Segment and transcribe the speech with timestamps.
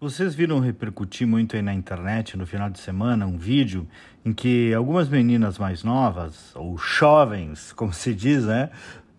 [0.00, 3.84] Vocês viram repercutir muito aí na internet no final de semana um vídeo
[4.24, 8.70] em que algumas meninas mais novas, ou jovens, como se diz, né,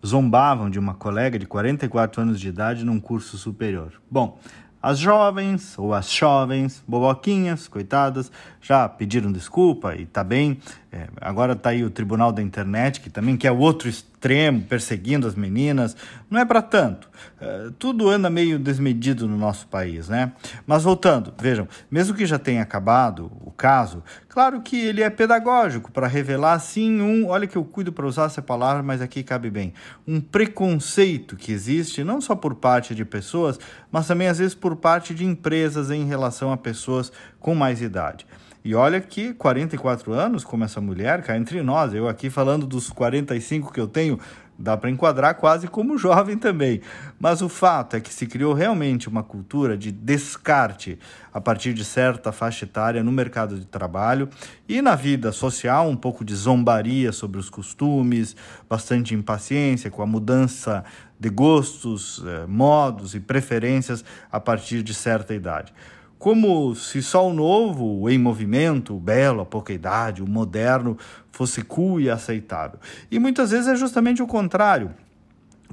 [0.04, 3.92] zombavam de uma colega de 44 anos de idade num curso superior.
[4.10, 4.40] Bom,
[4.80, 10.58] as jovens ou as jovens, boboquinhas, coitadas, já pediram desculpa e tá bem.
[10.92, 15.36] É, agora tá aí o Tribunal da Internet, que também quer outro extremo, perseguindo as
[15.36, 15.96] meninas.
[16.28, 17.08] Não é para tanto.
[17.40, 20.32] É, tudo anda meio desmedido no nosso país, né?
[20.66, 25.92] Mas voltando, vejam, mesmo que já tenha acabado o caso, claro que ele é pedagógico
[25.92, 27.28] para revelar, sim, um.
[27.28, 29.72] Olha que eu cuido para usar essa palavra, mas aqui cabe bem.
[30.08, 33.60] Um preconceito que existe, não só por parte de pessoas,
[33.92, 38.26] mas também às vezes por parte de empresas em relação a pessoas com mais idade.
[38.62, 42.90] E olha que 44 anos, como essa mulher, cá entre nós, eu aqui falando dos
[42.90, 44.18] 45 que eu tenho,
[44.58, 46.82] dá para enquadrar quase como jovem também.
[47.18, 50.98] Mas o fato é que se criou realmente uma cultura de descarte
[51.32, 54.28] a partir de certa faixa etária no mercado de trabalho
[54.68, 58.36] e na vida social, um pouco de zombaria sobre os costumes,
[58.68, 60.84] bastante impaciência com a mudança
[61.18, 65.72] de gostos, eh, modos e preferências a partir de certa idade
[66.20, 70.98] como se só o novo, o em movimento, o belo, a pouca idade, o moderno
[71.32, 72.78] fosse cool e aceitável.
[73.10, 74.90] E muitas vezes é justamente o contrário.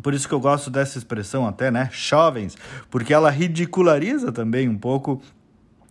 [0.01, 2.55] Por isso que eu gosto dessa expressão até, né, jovens,
[2.89, 5.21] porque ela ridiculariza também um pouco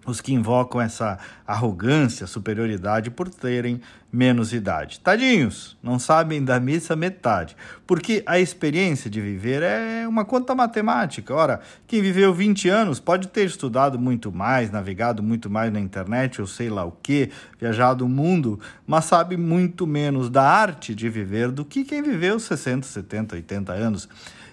[0.07, 5.01] os que invocam essa arrogância, superioridade por terem menos idade.
[5.01, 11.35] Tadinhos, não sabem da missa metade, porque a experiência de viver é uma conta matemática.
[11.35, 16.41] Ora, quem viveu 20 anos pode ter estudado muito mais, navegado muito mais na internet
[16.41, 21.09] ou sei lá o que, viajado o mundo, mas sabe muito menos da arte de
[21.09, 24.09] viver do que quem viveu 60, 70, 80 anos.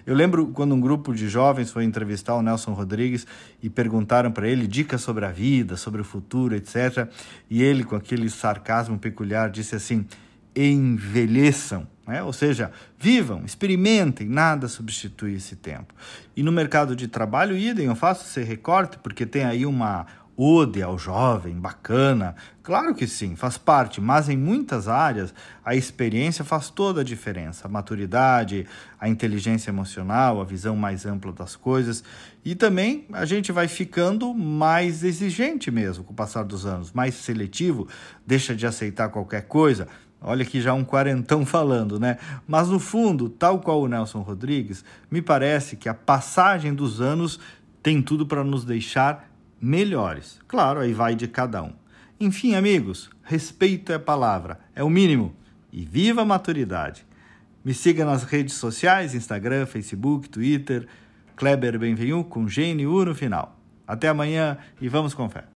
[0.06, 3.26] Eu lembro quando um grupo de jovens foi entrevistar o Nelson Rodrigues
[3.62, 7.08] e perguntaram para ele dicas sobre a vida, sobre o futuro, etc.
[7.48, 10.06] E ele, com aquele sarcasmo peculiar, disse assim:
[10.54, 11.86] envelheçam.
[12.06, 12.22] Né?
[12.22, 15.94] Ou seja, vivam, experimentem, nada substitui esse tempo.
[16.36, 20.06] E no mercado de trabalho, idem, eu faço esse recorte porque tem aí uma
[20.36, 22.34] ode ao jovem, bacana.
[22.62, 25.34] Claro que sim, faz parte, mas em muitas áreas
[25.64, 27.66] a experiência faz toda a diferença.
[27.66, 28.66] A maturidade,
[28.98, 32.02] a inteligência emocional, a visão mais ampla das coisas.
[32.44, 37.14] E também a gente vai ficando mais exigente mesmo com o passar dos anos, mais
[37.14, 37.88] seletivo,
[38.26, 39.86] deixa de aceitar qualquer coisa.
[40.20, 42.16] Olha aqui já um quarentão falando, né?
[42.48, 47.38] Mas no fundo, tal qual o Nelson Rodrigues, me parece que a passagem dos anos
[47.82, 49.33] tem tudo para nos deixar
[49.64, 50.38] melhores.
[50.46, 51.72] Claro, aí vai de cada um.
[52.20, 55.34] Enfim, amigos, respeito é palavra, é o mínimo.
[55.72, 57.04] E viva a maturidade.
[57.64, 60.86] Me siga nas redes sociais, Instagram, Facebook, Twitter,
[61.34, 63.58] Kleber Benvenu com GNU no final.
[63.86, 65.44] Até amanhã e vamos com fé.